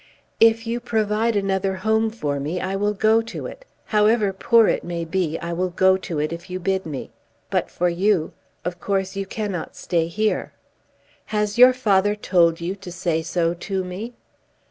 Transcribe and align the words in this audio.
"If 0.39 0.65
you 0.65 0.79
provide 0.79 1.35
another 1.35 1.75
home 1.75 2.09
for 2.09 2.39
me, 2.39 2.59
I 2.59 2.75
will 2.75 2.95
go 2.95 3.21
to 3.21 3.45
it. 3.45 3.65
However 3.85 4.33
poor 4.33 4.67
it 4.67 4.83
may 4.83 5.05
be 5.05 5.37
I 5.37 5.53
will 5.53 5.69
go 5.69 5.95
to 5.95 6.17
it, 6.17 6.33
if 6.33 6.49
you 6.49 6.59
bid 6.59 6.87
me. 6.87 7.11
But 7.51 7.69
for 7.69 7.87
you, 7.87 8.33
of 8.65 8.79
course 8.79 9.15
you 9.15 9.27
cannot 9.27 9.75
stay 9.75 10.07
here." 10.07 10.53
"Has 11.25 11.59
your 11.59 11.71
father 11.73 12.15
told 12.15 12.59
you 12.59 12.73
to 12.77 12.91
say 12.91 13.21
so 13.21 13.53
to 13.53 13.83
me?" 13.83 14.15